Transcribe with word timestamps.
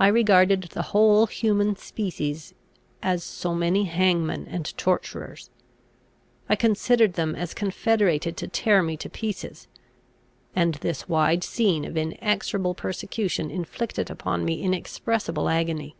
I 0.00 0.08
regarded 0.08 0.62
the 0.72 0.82
whole 0.90 1.26
human 1.28 1.76
species 1.76 2.54
as 3.04 3.22
so 3.22 3.54
many 3.54 3.84
hangmen 3.84 4.48
and 4.48 4.76
torturers; 4.76 5.48
I 6.48 6.56
considered 6.56 7.12
them 7.12 7.36
as 7.36 7.54
confederated 7.54 8.36
to 8.38 8.48
tear 8.48 8.82
me 8.82 8.96
to 8.96 9.08
pieces; 9.08 9.68
and 10.56 10.74
this 10.74 11.08
wide 11.08 11.44
scene 11.44 11.84
of 11.84 11.96
inexorable 11.96 12.74
persecution 12.74 13.52
inflicted 13.52 14.10
upon 14.10 14.44
me 14.44 14.60
inexpressible 14.60 15.48
agony. 15.48 15.94